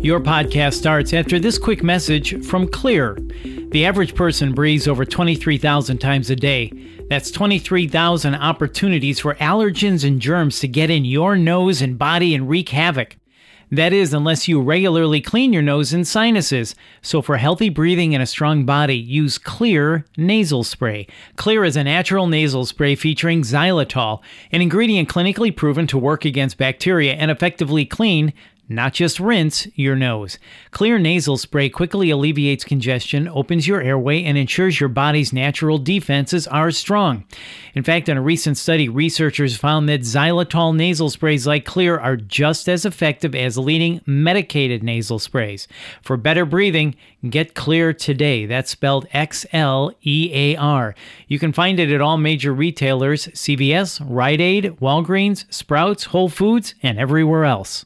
[0.00, 3.72] Your podcast starts after this quick message from Xlear.
[3.72, 6.72] The average person breathes over 23,000 times a day.
[7.10, 12.48] That's 23,000 opportunities for allergens and germs to get in your nose and body and
[12.48, 13.16] wreak havoc.
[13.72, 16.76] That is, unless you regularly clean your nose and sinuses.
[17.02, 21.08] So, for healthy breathing and a strong body, use Xlear nasal spray.
[21.36, 24.20] Xlear is a natural nasal spray featuring xylitol,
[24.52, 28.32] an ingredient clinically proven to work against bacteria and effectively clean
[28.68, 30.38] not just rinse your nose.
[30.72, 36.46] Xlear nasal spray quickly alleviates congestion, opens your airway, and ensures your body's natural defenses
[36.46, 37.24] are strong.
[37.74, 42.16] In fact, in a recent study, researchers found that xylitol nasal sprays like Xlear are
[42.16, 45.66] just as effective as leading medicated nasal sprays.
[46.02, 46.94] For better breathing,
[47.28, 48.46] get Xlear today.
[48.46, 50.94] That's spelled X L E A R.
[51.26, 56.74] You can find it at all major retailers CVS, Rite Aid, Walgreens, Sprouts, Whole Foods,
[56.82, 57.84] and everywhere else.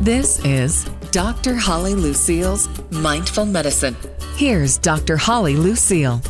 [0.00, 1.54] This is Dr.
[1.54, 3.96] Holly Lucille's Mindful Medicine.
[4.36, 5.16] Here's Dr.
[5.16, 6.22] Holly Lucille.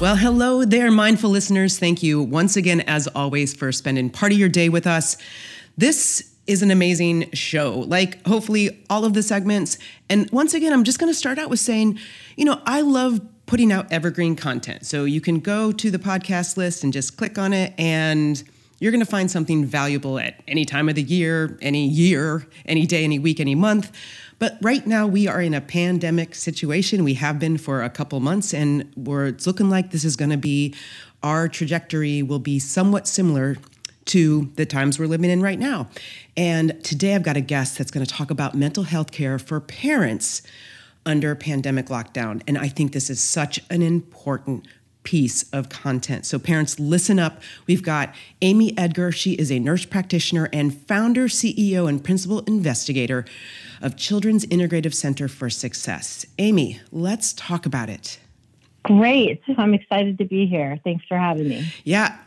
[0.00, 1.78] Well, hello there, mindful listeners.
[1.78, 5.16] Thank you once again, as always, for spending part of your day with us.
[5.78, 9.78] This is an amazing show, like hopefully all of the segments.
[10.10, 11.98] And once again, I'm just going to start out with saying,
[12.36, 14.84] you know, I love putting out evergreen content.
[14.84, 18.42] So you can go to the podcast list and just click on it and
[18.84, 22.84] you're going to find something valuable at any time of the year, any year, any
[22.84, 23.90] day, any week, any month.
[24.38, 27.02] But right now, we are in a pandemic situation.
[27.02, 30.32] We have been for a couple months, and we're, it's looking like this is going
[30.32, 30.74] to be
[31.22, 33.56] our trajectory will be somewhat similar
[34.04, 35.88] to the times we're living in right now.
[36.36, 39.60] And today, I've got a guest that's going to talk about mental health care for
[39.60, 40.42] parents
[41.06, 42.42] under pandemic lockdown.
[42.46, 44.66] And I think this is such an important
[45.04, 46.26] piece of content.
[46.26, 47.40] So, parents, listen up.
[47.66, 49.12] We've got Amy Edgar.
[49.12, 53.24] She is a nurse practitioner and founder, CEO, and principal investigator
[53.80, 56.26] of Children's Integrative Center for Success.
[56.38, 58.18] Amy, let's talk about it.
[58.82, 59.42] Great.
[59.56, 60.78] I'm excited to be here.
[60.84, 61.72] Thanks for having me.
[61.84, 62.18] Yeah.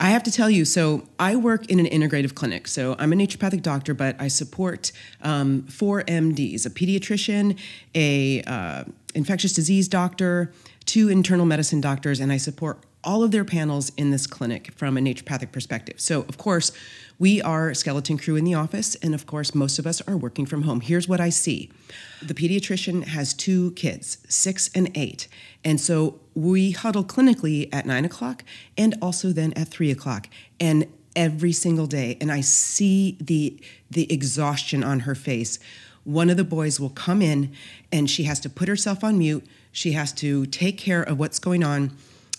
[0.00, 2.68] I have to tell you, so I work in an integrative clinic.
[2.68, 7.58] So I'm a naturopathic doctor, but I support um, four MDs: a pediatrician,
[7.94, 10.52] a uh, infectious disease doctor,
[10.86, 14.96] two internal medicine doctors, and I support all of their panels in this clinic from
[14.96, 16.00] a naturopathic perspective.
[16.00, 16.72] So, of course,
[17.18, 20.46] we are skeleton crew in the office, and of course, most of us are working
[20.46, 20.80] from home.
[20.80, 21.70] Here's what I see
[22.20, 25.28] the pediatrician has two kids, six and eight.
[25.64, 28.44] And so we huddle clinically at nine o'clock
[28.76, 30.28] and also then at three o'clock.
[30.60, 33.60] And every single day, and I see the
[33.90, 35.58] the exhaustion on her face.
[36.04, 37.52] One of the boys will come in
[37.92, 41.38] and she has to put herself on mute she has to take care of what's
[41.38, 41.90] going on.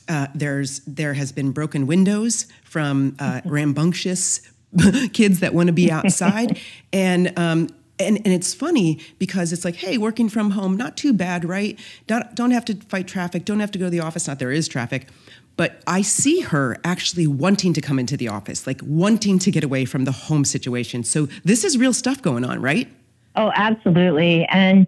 [0.08, 4.42] Uh, there's there has been broken windows from uh, rambunctious
[5.14, 6.60] kids that want to be outside,
[6.94, 11.14] and um, and and it's funny because it's like, hey, working from home, not too
[11.14, 11.80] bad, right?
[12.10, 14.28] Not, don't have to fight traffic, don't have to go to the office.
[14.28, 15.08] Not there is traffic,
[15.56, 19.64] but I see her actually wanting to come into the office, like wanting to get
[19.64, 21.04] away from the home situation.
[21.04, 22.88] So this is real stuff going on, right?
[23.36, 24.86] Oh, absolutely, and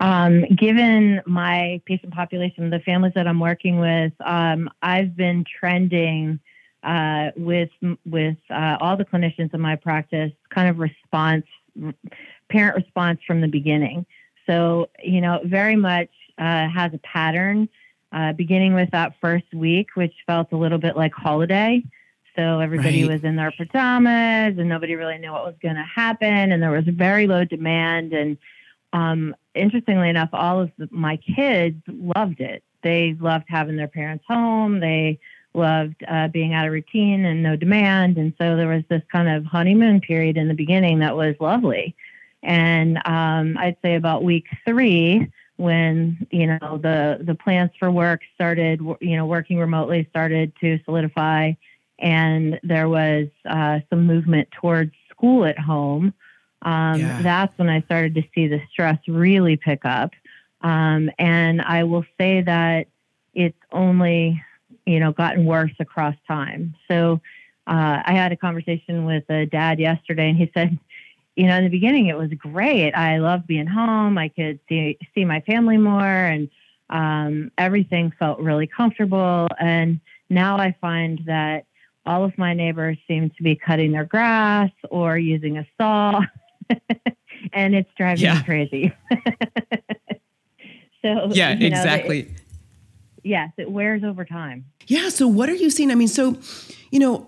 [0.00, 6.40] um, given my patient population, the families that I'm working with, um, I've been trending
[6.84, 7.70] uh, with
[8.06, 11.44] with uh, all the clinicians in my practice, kind of response,
[12.48, 14.06] parent response from the beginning.
[14.46, 17.68] So you know, very much uh, has a pattern,
[18.12, 21.82] uh, beginning with that first week, which felt a little bit like holiday.
[22.36, 23.14] So everybody right.
[23.14, 26.70] was in their pajamas, and nobody really knew what was going to happen, and there
[26.70, 28.38] was very low demand and
[28.92, 32.62] um, interestingly enough, all of the, my kids loved it.
[32.82, 34.80] They loved having their parents home.
[34.80, 35.18] They
[35.54, 38.16] loved uh, being out of routine and no demand.
[38.16, 41.96] And so there was this kind of honeymoon period in the beginning that was lovely.
[42.42, 48.20] And um, I'd say about week three, when you know the the plans for work
[48.36, 51.52] started, you know, working remotely started to solidify,
[51.98, 56.14] and there was uh, some movement towards school at home
[56.62, 57.22] um, yeah.
[57.22, 60.12] that's when I started to see the stress really pick up.
[60.60, 62.88] Um, and I will say that
[63.34, 64.42] it's only,
[64.86, 66.74] you know, gotten worse across time.
[66.88, 67.20] So
[67.66, 70.78] uh, I had a conversation with a dad yesterday, and he said,
[71.36, 72.92] you know, in the beginning it was great.
[72.92, 74.18] I loved being home.
[74.18, 76.48] I could see see my family more, and
[76.90, 79.46] um, everything felt really comfortable.
[79.60, 81.66] And now I find that
[82.04, 86.22] all of my neighbors seem to be cutting their grass or using a saw.
[87.52, 88.38] and it's driving yeah.
[88.38, 88.92] me crazy.
[91.02, 92.20] so yeah, you know, exactly.
[92.20, 92.30] It,
[93.22, 94.64] yes, it wears over time.
[94.86, 95.08] Yeah.
[95.08, 95.90] So what are you seeing?
[95.90, 96.38] I mean, so
[96.90, 97.26] you know,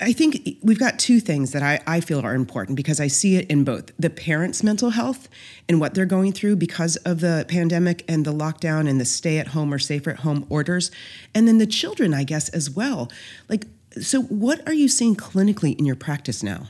[0.00, 3.36] I think we've got two things that I, I feel are important because I see
[3.36, 5.28] it in both the parents' mental health
[5.68, 9.38] and what they're going through because of the pandemic and the lockdown and the stay
[9.38, 10.90] at home or safer at home orders.
[11.34, 13.10] And then the children, I guess, as well.
[13.48, 13.66] Like,
[14.00, 16.68] so what are you seeing clinically in your practice now?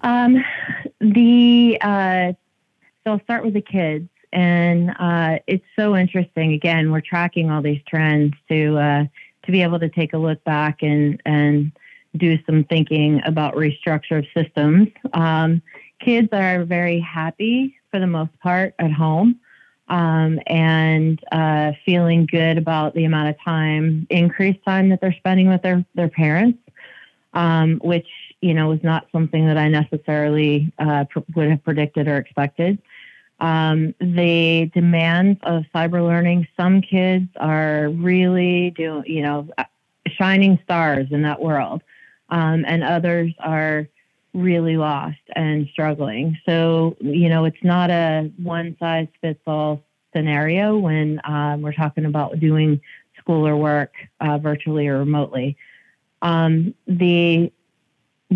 [0.00, 0.42] Um,
[1.02, 2.32] the, uh,
[3.04, 4.08] so I'll start with the kids.
[4.32, 6.54] And uh, it's so interesting.
[6.54, 9.04] Again, we're tracking all these trends to uh,
[9.44, 11.70] to be able to take a look back and and
[12.16, 14.88] do some thinking about restructure of systems.
[15.12, 15.60] Um,
[16.00, 19.38] kids are very happy for the most part at home
[19.88, 25.48] um, and uh, feeling good about the amount of time, increased time that they're spending
[25.48, 26.58] with their, their parents,
[27.34, 28.08] um, which,
[28.42, 32.78] you know, was not something that I necessarily uh, pr- would have predicted or expected.
[33.40, 39.48] Um, the demands of cyber learning, some kids are really doing, you know,
[40.06, 41.82] shining stars in that world
[42.28, 43.88] um, and others are
[44.34, 46.38] really lost and struggling.
[46.46, 49.82] So, you know, it's not a one size fits all
[50.14, 52.80] scenario when um, we're talking about doing
[53.18, 55.56] school or work uh, virtually or remotely.
[56.22, 57.52] Um, the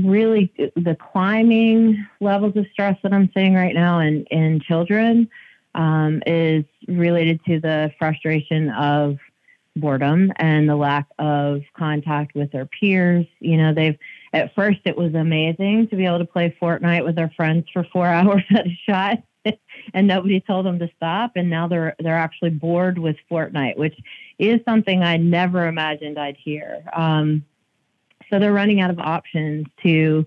[0.04, 5.28] really the climbing levels of stress that I'm seeing right now in, in children
[5.74, 9.18] um, is related to the frustration of
[9.76, 13.26] boredom and the lack of contact with their peers.
[13.40, 13.98] You know, they've
[14.32, 17.84] at first it was amazing to be able to play Fortnite with their friends for
[17.92, 19.18] four hours at a shot.
[19.94, 23.96] and nobody told them to stop and now they're they're actually bored with Fortnite, which
[24.38, 26.82] is something I never imagined I'd hear.
[26.92, 27.44] Um,
[28.30, 30.26] so they're running out of options to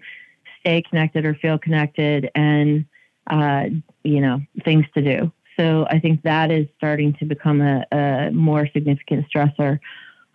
[0.60, 2.86] stay connected or feel connected and
[3.28, 3.66] uh,
[4.04, 8.32] you know things to do so I think that is starting to become a, a
[8.32, 9.80] more significant stressor.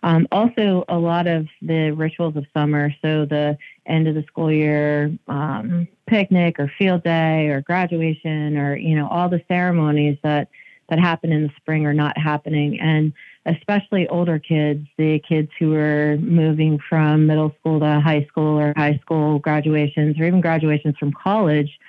[0.03, 3.57] Um, also, a lot of the rituals of summer, so the
[3.87, 9.07] end of the school year um, picnic or field day or graduation or you know
[9.07, 10.49] all the ceremonies that
[10.89, 13.11] that happen in the spring are not happening, and
[13.45, 18.73] especially older kids, the kids who are moving from middle school to high school or
[18.75, 21.79] high school graduations or even graduations from college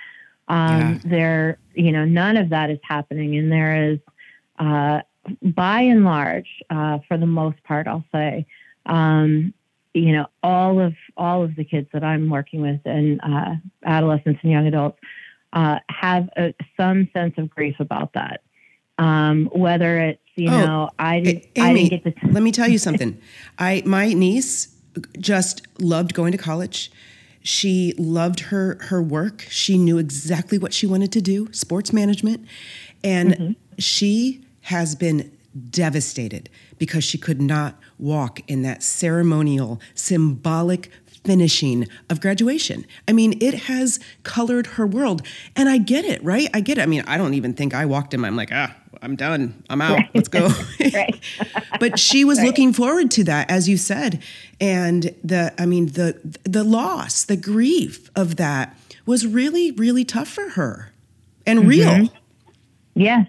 [0.49, 0.99] um, yeah.
[1.05, 3.99] There, you know, none of that is happening, and there is,
[4.59, 5.01] uh,
[5.43, 8.47] by and large, uh, for the most part, I'll say,
[8.87, 9.53] um,
[9.93, 13.55] you know, all of all of the kids that I'm working with and uh,
[13.85, 14.99] adolescents and young adults
[15.53, 18.43] uh, have a, some sense of grief about that.
[18.99, 22.29] Um, whether it's you oh, know, I Amy, I didn't get to.
[22.29, 23.19] let me tell you something.
[23.59, 24.75] I my niece
[25.19, 26.93] just loved going to college.
[27.43, 29.47] She loved her her work.
[29.49, 32.47] She knew exactly what she wanted to do, sports management,
[33.03, 33.53] and mm-hmm.
[33.79, 35.33] she has been
[35.71, 40.91] devastated because she could not walk in that ceremonial, symbolic
[41.25, 42.87] finishing of graduation.
[43.09, 45.23] I mean, it has colored her world.
[45.57, 46.49] And I get it, right?
[46.55, 46.83] I get it.
[46.83, 49.63] I mean, I don't even think I walked in, I'm like, ah, I'm done.
[49.69, 49.99] I'm out.
[49.99, 50.11] Right.
[50.15, 50.49] Let's go.
[51.81, 52.47] but she was right.
[52.47, 54.23] looking forward to that, as you said.
[54.61, 60.29] And the, I mean, the the loss, the grief of that was really, really tough
[60.29, 60.93] for her
[61.47, 61.69] and mm-hmm.
[61.69, 62.09] real.
[62.95, 63.27] Yes.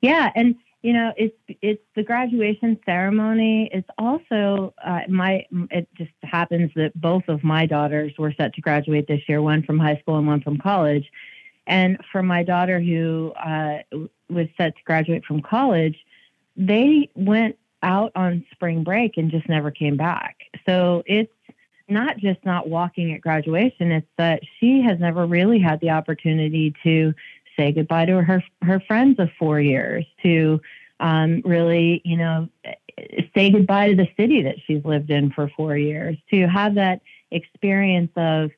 [0.00, 0.30] Yeah.
[0.34, 3.70] And you know, it's it's the graduation ceremony.
[3.72, 5.46] It's also uh, my.
[5.70, 9.62] It just happens that both of my daughters were set to graduate this year, one
[9.62, 11.08] from high school and one from college.
[11.66, 13.78] And for my daughter, who uh,
[14.28, 15.96] was set to graduate from college,
[16.56, 20.36] they went out on spring break and just never came back.
[20.66, 21.32] So it's
[21.88, 26.74] not just not walking at graduation, it's that she has never really had the opportunity
[26.82, 27.12] to
[27.56, 30.60] say goodbye to her her friends of four years, to
[31.00, 32.48] um, really, you know,
[33.34, 37.02] say goodbye to the city that she's lived in for four years, to have that
[37.30, 38.50] experience of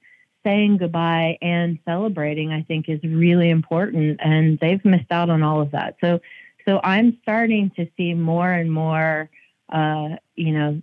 [0.45, 4.21] saying goodbye and celebrating, I think is really important.
[4.23, 5.97] And they've missed out on all of that.
[6.01, 6.21] So,
[6.67, 9.29] so I'm starting to see more and more,
[9.71, 10.83] uh, you know,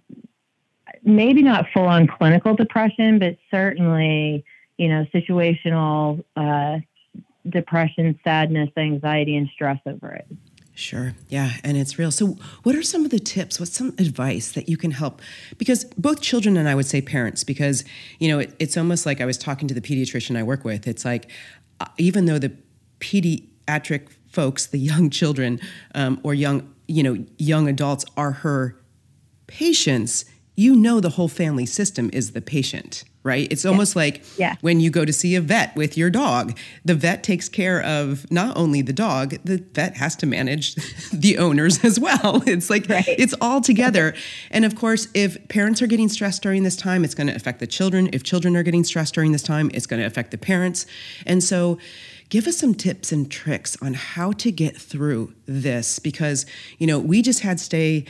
[1.03, 4.43] maybe not full on clinical depression, but certainly,
[4.77, 6.79] you know, situational uh,
[7.49, 10.27] depression, sadness, anxiety, and stress over it.
[10.73, 11.13] Sure.
[11.29, 11.51] Yeah.
[11.63, 12.11] And it's real.
[12.11, 13.59] So, what are some of the tips?
[13.59, 15.21] What's some advice that you can help?
[15.57, 17.83] Because both children and I would say parents, because,
[18.19, 20.87] you know, it, it's almost like I was talking to the pediatrician I work with.
[20.87, 21.29] It's like,
[21.79, 22.53] uh, even though the
[22.99, 25.59] pediatric folks, the young children
[25.93, 28.81] um, or young, you know, young adults are her
[29.47, 33.47] patients, you know the whole family system is the patient, right?
[33.49, 33.99] It's almost yeah.
[33.99, 34.55] like yeah.
[34.61, 36.57] when you go to see a vet with your dog.
[36.83, 40.75] The vet takes care of not only the dog, the vet has to manage
[41.13, 42.43] the owners as well.
[42.51, 43.05] It's like right.
[43.07, 44.13] it's all together.
[44.49, 47.59] and of course, if parents are getting stressed during this time, it's going to affect
[47.59, 48.09] the children.
[48.11, 50.85] If children are getting stressed during this time, it's going to affect the parents.
[51.25, 51.77] And so
[52.29, 56.45] give us some tips and tricks on how to get through this because,
[56.77, 58.05] you know, we just had stay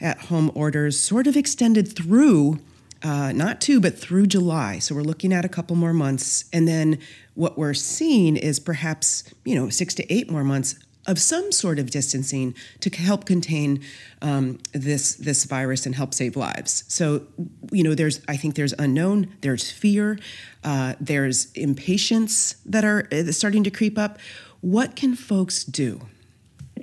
[0.00, 2.60] at home orders sort of extended through
[3.02, 4.78] uh, not two, but through July.
[4.78, 6.46] So we're looking at a couple more months.
[6.52, 6.98] And then
[7.34, 10.76] what we're seeing is perhaps, you know, six to eight more months
[11.06, 13.80] of some sort of distancing to help contain
[14.22, 16.84] um, this this virus and help save lives.
[16.88, 17.26] So,
[17.70, 20.18] you know, there's I think there's unknown, there's fear,
[20.64, 24.18] uh, there's impatience that are uh, starting to creep up.
[24.62, 26.00] What can folks do?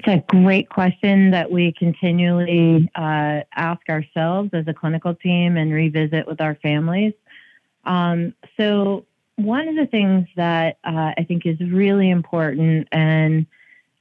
[0.05, 5.71] It's a great question that we continually uh, ask ourselves as a clinical team and
[5.71, 7.13] revisit with our families.
[7.85, 9.05] Um, so,
[9.37, 13.45] one of the things that uh, I think is really important and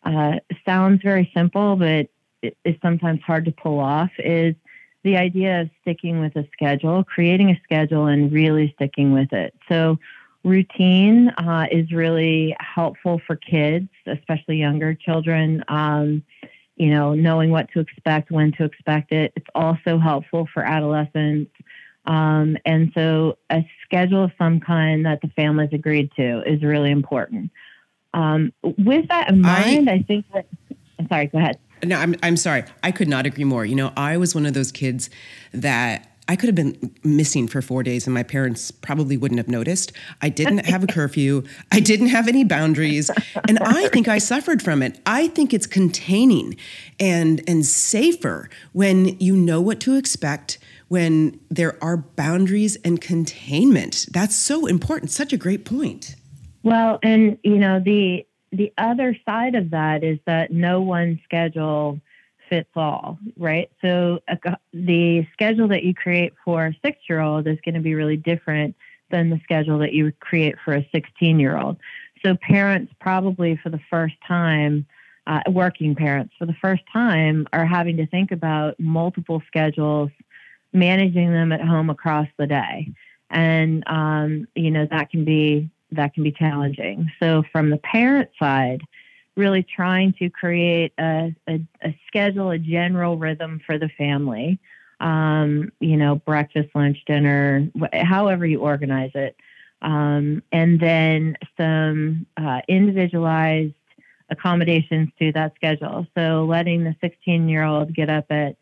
[0.02, 2.08] uh, sounds very simple, but
[2.42, 4.56] is sometimes hard to pull off is
[5.04, 9.54] the idea of sticking with a schedule, creating a schedule, and really sticking with it.
[9.68, 9.98] So,
[10.44, 15.64] routine uh, is really helpful for kids, especially younger children.
[15.68, 16.24] Um,
[16.76, 19.32] you know, knowing what to expect, when to expect it.
[19.36, 21.52] It's also helpful for adolescents.
[22.06, 26.90] Um, and so, a schedule of some kind that the family's agreed to is really
[26.90, 27.52] important.
[28.14, 30.46] Um, with that in mind, I, I think that.
[30.98, 31.26] I'm sorry.
[31.28, 31.58] Go ahead.
[31.84, 32.64] No, I'm I'm sorry.
[32.82, 33.64] I could not agree more.
[33.64, 35.10] You know, I was one of those kids
[35.52, 39.48] that I could have been missing for four days and my parents probably wouldn't have
[39.48, 39.92] noticed.
[40.20, 41.42] I didn't have a curfew.
[41.70, 43.10] I didn't have any boundaries.
[43.48, 45.00] And I think I suffered from it.
[45.04, 46.56] I think it's containing
[47.00, 54.06] and, and safer when you know what to expect, when there are boundaries and containment.
[54.12, 55.10] That's so important.
[55.10, 56.16] Such a great point.
[56.62, 62.00] Well, and you know, the the other side of that is that no one schedule
[62.52, 63.70] fits all, right?
[63.80, 67.80] So uh, the schedule that you create for a six year old is going to
[67.80, 68.76] be really different
[69.10, 71.78] than the schedule that you create for a 16 year old.
[72.22, 74.84] So parents probably for the first time,
[75.26, 80.10] uh, working parents for the first time, are having to think about multiple schedules,
[80.74, 82.92] managing them at home across the day,
[83.30, 87.10] and um, you know that can be that can be challenging.
[87.18, 88.82] So from the parent side,
[89.36, 94.58] really trying to create a, a, a schedule, a general rhythm for the family.
[95.00, 99.36] Um, you know, breakfast, lunch, dinner, wh- however you organize it.
[99.80, 103.74] Um, and then some uh, individualized
[104.30, 106.06] accommodations to that schedule.
[106.16, 108.56] So letting the 16 year old get up at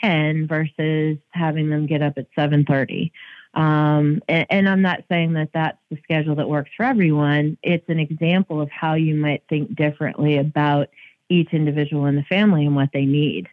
[0.00, 3.10] 10 versus having them get up at 7:30.
[3.54, 7.58] Um, and, and, I'm not saying that that's the schedule that works for everyone.
[7.62, 10.88] It's an example of how you might think differently about
[11.28, 13.48] each individual in the family and what they need.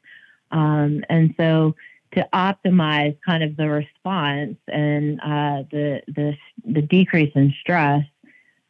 [0.51, 1.75] Um, and so
[2.13, 8.05] to optimize kind of the response and uh, the, the, the decrease in stress,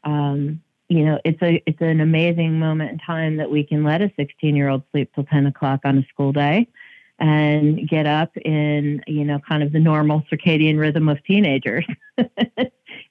[0.04, 4.02] um, you know, it's a it's an amazing moment in time that we can let
[4.02, 6.68] a 16 year old sleep till 10 o'clock on a school day
[7.20, 11.86] and get up in you know kind of the normal circadian rhythm of teenagers.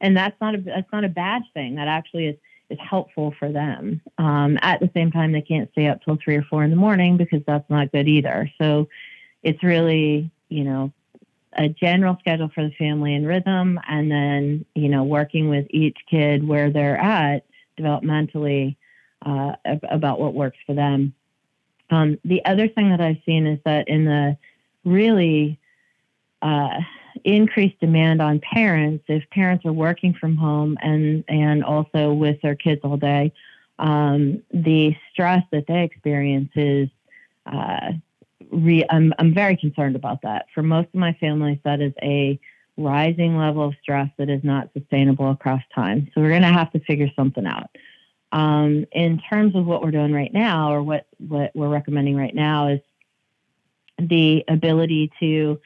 [0.01, 1.75] And that's not a that's not a bad thing.
[1.77, 2.37] That actually is
[2.71, 4.01] is helpful for them.
[4.19, 6.77] Um, at the same time they can't stay up till three or four in the
[6.77, 8.51] morning because that's not good either.
[8.59, 8.89] So
[9.43, 10.93] it's really you know
[11.55, 15.97] a general schedule for the family and rhythm and then you know working with each
[16.09, 17.45] kid where they're at
[17.79, 18.77] developmentally
[19.25, 19.53] uh,
[19.91, 21.15] about what works for them
[21.91, 24.37] um, the other thing that I've seen is that in the
[24.85, 25.59] really
[26.43, 26.81] uh,
[27.25, 32.55] increased demand on parents, if parents are working from home and and also with their
[32.55, 33.33] kids all day,
[33.79, 36.89] um, the stress that they experience is.
[37.47, 37.93] Uh,
[38.51, 40.47] re- I'm I'm very concerned about that.
[40.55, 42.39] For most of my families, that is a
[42.77, 46.11] rising level of stress that is not sustainable across time.
[46.15, 47.71] So we're going to have to figure something out.
[48.31, 52.35] Um, in terms of what we're doing right now, or what, what we're recommending right
[52.35, 52.81] now, is
[53.99, 55.59] the ability to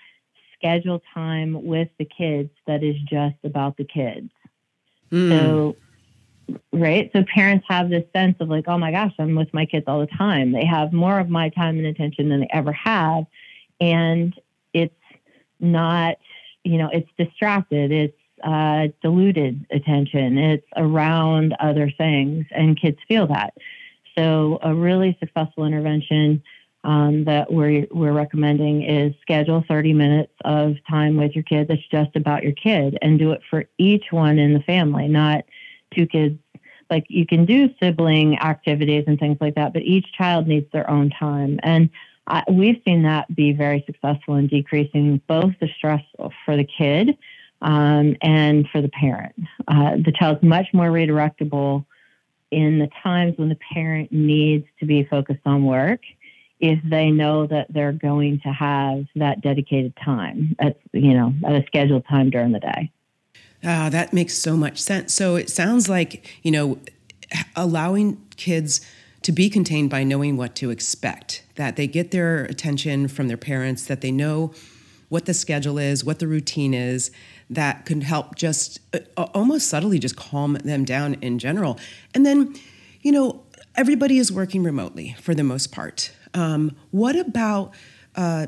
[0.54, 4.31] schedule time with the kids that is just about the kids.
[5.11, 5.28] Mm.
[5.31, 5.76] So,
[6.73, 7.11] right?
[7.12, 10.00] So parents have this sense of like, oh my gosh, I'm with my kids all
[10.00, 10.52] the time.
[10.52, 13.25] They have more of my time and attention than they ever have.
[13.81, 14.35] And
[14.73, 14.95] it's
[15.59, 16.16] not,
[16.62, 17.90] you know, it's distracted.
[17.90, 20.38] It's uh, diluted attention.
[20.38, 23.54] It's around other things, and kids feel that.
[24.16, 26.42] So, a really successful intervention
[26.84, 31.87] um, that we're, we're recommending is schedule 30 minutes of time with your kid that's
[31.90, 35.44] just about your kid and do it for each one in the family, not
[35.94, 36.38] two kids.
[36.90, 40.88] Like you can do sibling activities and things like that, but each child needs their
[40.90, 41.58] own time.
[41.62, 41.88] And
[42.26, 46.02] I, we've seen that be very successful in decreasing both the stress
[46.44, 47.16] for the kid
[47.62, 49.35] um, and for the parent.
[49.69, 51.87] Uh, the child's much more redirectable
[52.50, 56.00] in the times when the parent needs to be focused on work
[56.61, 61.52] if they know that they're going to have that dedicated time at you know at
[61.54, 62.90] a scheduled time during the day.
[63.64, 65.14] Ah, that makes so much sense.
[65.14, 66.78] So it sounds like you know
[67.57, 68.81] allowing kids
[69.23, 73.37] to be contained by knowing what to expect, that they get their attention from their
[73.37, 74.52] parents, that they know
[75.09, 77.11] what the schedule is, what the routine is,
[77.50, 81.78] that can help just uh, almost subtly just calm them down in general.
[82.14, 82.54] And then,
[83.02, 83.42] you know,
[83.75, 86.12] everybody is working remotely for the most part.
[86.34, 87.75] Um, what about,
[88.16, 88.46] uh,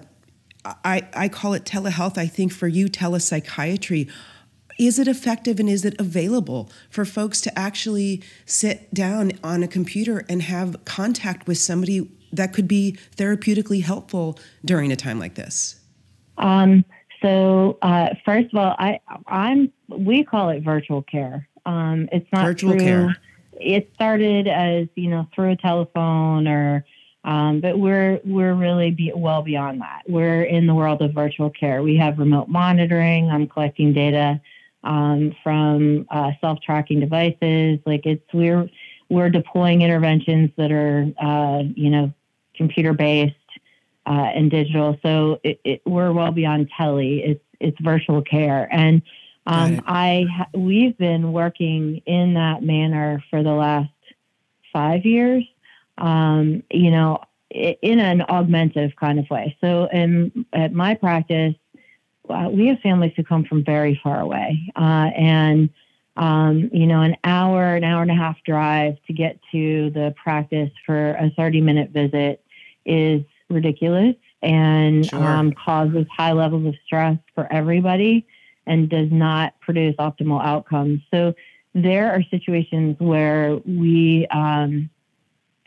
[0.64, 4.10] I, I call it telehealth, I think for you, telepsychiatry.
[4.78, 9.68] Is it effective and is it available for folks to actually sit down on a
[9.68, 15.36] computer and have contact with somebody that could be therapeutically helpful during a time like
[15.36, 15.80] this?
[16.38, 16.84] Um,
[17.24, 21.48] so uh, first of all, I I'm we call it virtual care.
[21.64, 23.16] Um, it's not virtual through, care.
[23.52, 26.84] It started as you know through a telephone or
[27.24, 30.02] um, but we're we're really be, well beyond that.
[30.06, 31.82] We're in the world of virtual care.
[31.82, 33.30] We have remote monitoring.
[33.30, 34.40] I'm collecting data
[34.82, 37.78] um, from uh, self-tracking devices.
[37.86, 38.68] Like it's we're
[39.08, 42.12] we're deploying interventions that are uh, you know
[42.54, 43.34] computer based
[44.06, 44.98] uh, and digital.
[45.02, 47.18] So it, it, we're well beyond tele.
[47.20, 49.02] It's it's virtual care, and
[49.46, 53.90] um, I we've been working in that manner for the last
[54.72, 55.44] five years.
[55.96, 57.20] Um, you know,
[57.50, 59.56] in an augmentative kind of way.
[59.60, 61.54] So, in at my practice,
[62.28, 65.70] uh, we have families who come from very far away, uh, and
[66.16, 70.14] um, you know, an hour, an hour and a half drive to get to the
[70.22, 72.44] practice for a 30 minute visit
[72.86, 73.22] is
[73.54, 75.22] ridiculous and sure.
[75.22, 78.26] um, causes high levels of stress for everybody
[78.66, 81.00] and does not produce optimal outcomes.
[81.10, 81.34] So
[81.74, 84.90] there are situations where we um,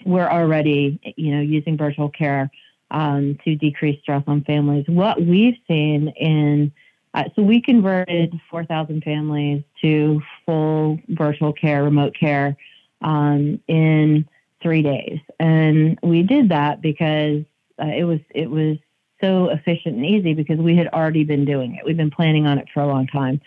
[0.06, 2.50] we're already, you know, using virtual care
[2.92, 4.86] um, to decrease stress on families.
[4.88, 6.72] What we've seen in
[7.14, 12.56] uh, so we converted 4,000 families to full virtual care, remote care
[13.02, 14.28] um, in
[14.62, 17.44] three days, and we did that because
[17.82, 18.78] uh, it was it was
[19.22, 21.86] so efficient and easy because we had already been doing it.
[21.86, 23.42] We've been planning on it for a long time.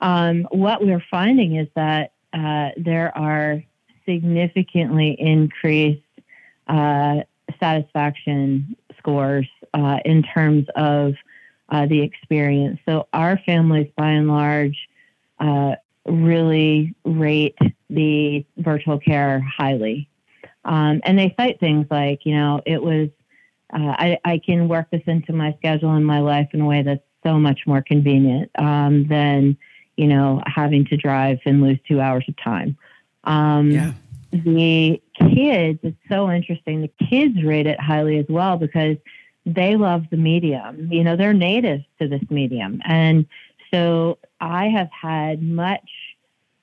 [0.00, 3.62] Um, what we're finding is that uh, there are
[4.06, 6.02] significantly increased
[6.66, 7.20] uh,
[7.58, 11.14] satisfaction scores uh, in terms of
[11.68, 12.80] uh, the experience.
[12.86, 14.76] So our families, by and large,
[15.40, 20.08] uh, really rate the virtual care highly.
[20.64, 23.08] Um, and they cite things like, you know, it was
[23.72, 26.82] uh, I, I, can work this into my schedule and my life in a way
[26.82, 29.56] that's so much more convenient um, than
[29.96, 32.76] you know having to drive and lose two hours of time.
[33.24, 33.92] Um, yeah.
[34.32, 36.80] The kids, it's so interesting.
[36.80, 38.96] The kids rate it highly as well because
[39.44, 40.90] they love the medium.
[40.90, 43.26] You know, they're native to this medium, and
[43.72, 45.88] so I have had much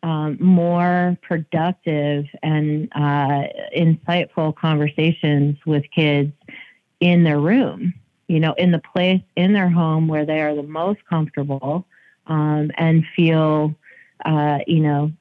[0.02, 3.44] um, more productive and uh,
[3.76, 6.32] insightful conversations with kids
[7.00, 7.94] in their room,
[8.28, 11.86] you know, in the place in their home where they are the most comfortable
[12.28, 13.74] um, and feel,
[14.26, 15.12] uh, you know,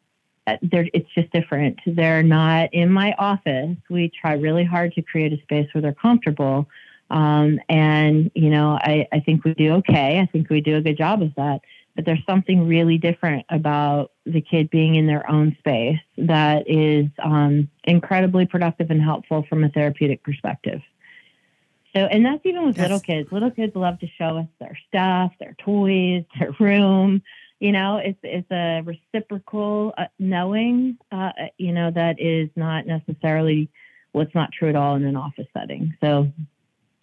[0.47, 1.79] uh, it's just different.
[1.87, 3.77] They're not in my office.
[3.91, 6.69] We try really hard to create a space where they're comfortable.
[7.11, 10.21] Um, and, you know, I, I think we do okay.
[10.21, 11.61] I think we do a good job of that.
[11.97, 17.07] But there's something really different about the kid being in their own space that is
[17.23, 20.81] um, incredibly productive and helpful from a therapeutic perspective.
[21.99, 23.33] So, and that's even with little kids.
[23.33, 27.23] Little kids love to show us their stuff, their toys, their room.
[27.59, 30.97] You know, it's it's a reciprocal uh, knowing.
[31.11, 33.69] Uh, you know, that is not necessarily
[34.13, 35.97] what's not true at all in an office setting.
[36.01, 36.31] So,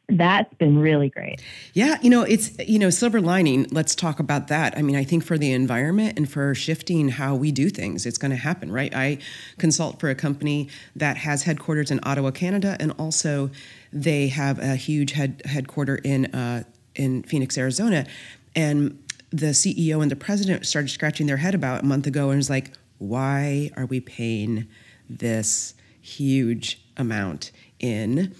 [0.07, 1.41] that's been really great.
[1.73, 4.77] Yeah, you know, it's you know, silver lining, let's talk about that.
[4.77, 8.17] I mean, I think for the environment and for shifting how we do things, it's
[8.17, 8.93] going to happen, right?
[8.95, 9.17] I
[9.57, 13.49] consult for a company that has headquarters in Ottawa, Canada, and also
[13.91, 16.63] they have a huge head headquarter in uh,
[16.95, 18.05] in Phoenix, Arizona.
[18.55, 22.37] And the CEO and the president started scratching their head about a month ago and
[22.37, 24.67] was like, why are we paying
[25.09, 28.33] this huge amount in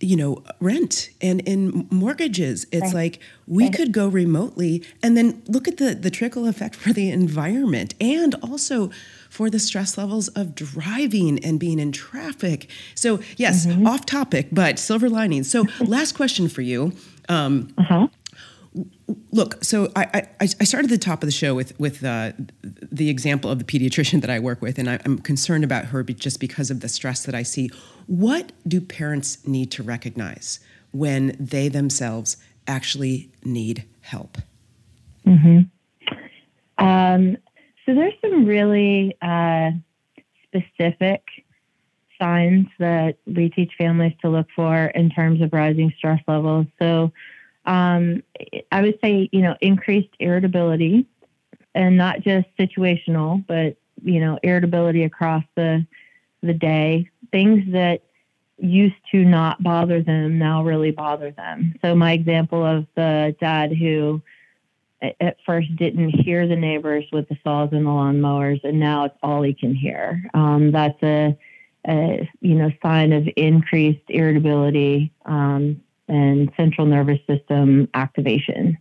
[0.00, 2.94] you know rent and in mortgages it's right.
[2.94, 3.74] like we right.
[3.74, 8.34] could go remotely and then look at the the trickle effect for the environment and
[8.36, 8.90] also
[9.28, 13.86] for the stress levels of driving and being in traffic so yes mm-hmm.
[13.86, 16.92] off topic but silver linings so last question for you
[17.28, 18.08] um, uh-huh.
[19.32, 22.32] Look, so I, I, I started the top of the show with with uh,
[22.62, 26.04] the example of the pediatrician that I work with, and I, am concerned about her
[26.04, 27.70] just because of the stress that I see.
[28.06, 30.60] What do parents need to recognize
[30.92, 32.36] when they themselves
[32.66, 34.38] actually need help?
[35.26, 35.60] Mm-hmm.
[36.84, 37.36] Um,
[37.84, 39.70] so there's some really uh,
[40.44, 41.22] specific
[42.20, 46.66] signs that we teach families to look for in terms of rising stress levels.
[46.78, 47.12] So
[47.64, 48.22] um,
[48.72, 51.06] I would say, you know, increased irritability
[51.74, 55.86] and not just situational, but, you know, irritability across the,
[56.42, 58.02] the day, things that
[58.58, 61.74] used to not bother them now really bother them.
[61.82, 64.22] So my example of the dad who
[65.02, 69.16] at first didn't hear the neighbors with the saws and the lawnmowers, and now it's
[69.22, 70.22] all he can hear.
[70.34, 71.36] Um, that's a,
[71.88, 78.76] a, you know sign of increased irritability um, and central nervous system activation.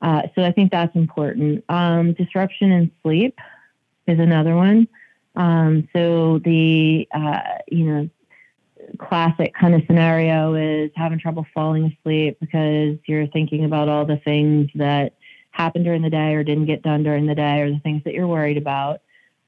[0.00, 1.64] Uh, so I think that's important.
[1.68, 3.38] Um, disruption in sleep
[4.06, 4.88] is another one.
[5.36, 8.10] Um, so the uh, you know
[8.98, 14.18] classic kind of scenario is having trouble falling asleep because you're thinking about all the
[14.18, 15.14] things that
[15.50, 18.14] happened during the day or didn't get done during the day or the things that
[18.14, 19.00] you're worried about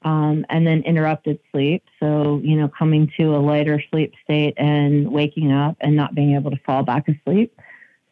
[0.03, 1.83] um, and then interrupted sleep.
[1.99, 6.35] So, you know, coming to a lighter sleep state and waking up and not being
[6.35, 7.59] able to fall back asleep.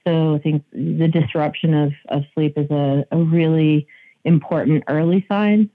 [0.05, 3.87] So, I think the disruption of, of sleep is a, a really
[4.23, 5.69] important early sign.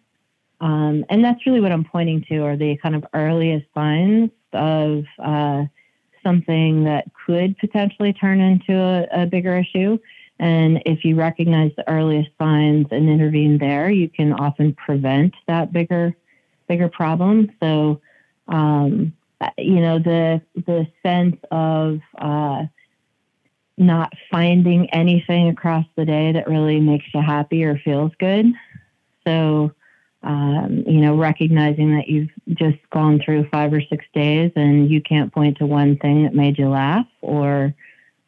[0.62, 5.04] Um, and that's really what I'm pointing to are the kind of earliest signs of
[5.18, 5.64] uh,
[6.22, 9.98] something that could potentially turn into a, a bigger issue.
[10.38, 15.72] And if you recognize the earliest signs and intervene there, you can often prevent that
[15.72, 16.14] bigger,
[16.68, 17.50] bigger problem.
[17.60, 18.00] So,
[18.46, 19.12] um,
[19.58, 22.64] you know, the the sense of uh,
[23.76, 28.46] not finding anything across the day that really makes you happy or feels good.
[29.26, 29.72] So,
[30.22, 35.00] um, you know, recognizing that you've just gone through five or six days and you
[35.00, 37.74] can't point to one thing that made you laugh or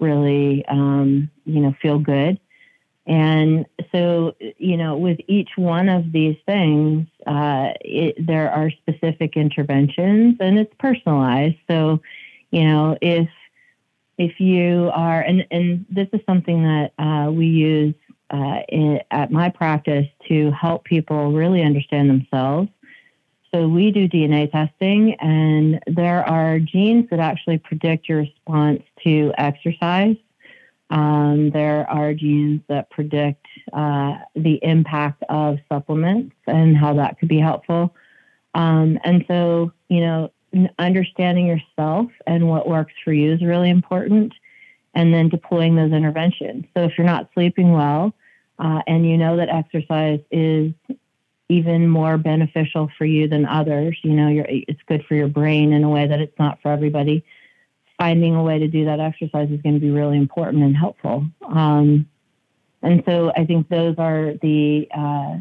[0.00, 2.40] really, um, you know, feel good.
[3.06, 9.36] And so, you know, with each one of these things, uh, it, there are specific
[9.36, 11.56] interventions and it's personalized.
[11.68, 12.00] So,
[12.50, 13.28] you know, if
[14.16, 17.94] if you are, and, and this is something that uh, we use
[18.34, 22.68] uh, in, at my practice to help people really understand themselves
[23.54, 29.32] so we do DNA testing, and there are genes that actually predict your response to
[29.38, 30.16] exercise.
[30.90, 37.28] Um, there are genes that predict uh, the impact of supplements and how that could
[37.28, 37.94] be helpful.
[38.54, 40.32] Um, and so, you know,
[40.80, 44.32] understanding yourself and what works for you is really important,
[44.94, 46.64] and then deploying those interventions.
[46.76, 48.12] So if you're not sleeping well,
[48.58, 50.72] uh, and you know that exercise is
[51.48, 53.98] even more beneficial for you than others.
[54.02, 57.24] You know, it's good for your brain in a way that it's not for everybody.
[57.98, 61.26] Finding a way to do that exercise is going to be really important and helpful.
[61.46, 62.08] Um,
[62.82, 65.36] and so I think those are the uh,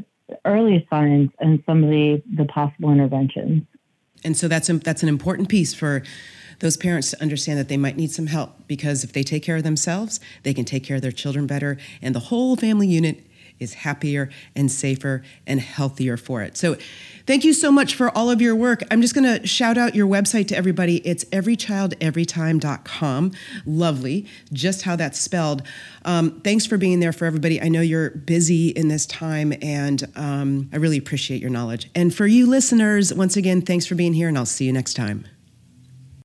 [0.45, 3.63] earliest signs and some of the, the possible interventions.
[4.23, 6.03] And so that's, that's an important piece for
[6.59, 9.57] those parents to understand that they might need some help because if they take care
[9.57, 13.25] of themselves, they can take care of their children better, and the whole family unit
[13.59, 16.57] is happier and safer and healthier for it.
[16.57, 16.75] So,
[17.25, 18.83] thank you so much for all of your work.
[18.91, 20.97] I'm just going to shout out your website to everybody.
[21.07, 23.31] It's everychildeverytime.com.
[23.65, 25.63] Lovely, just how that's spelled.
[26.05, 27.61] Um, thanks for being there for everybody.
[27.61, 31.89] I know you're busy in this time, and um, I really appreciate your knowledge.
[31.95, 34.95] And for you listeners, once again, thanks for being here, and I'll see you next
[34.95, 35.25] time.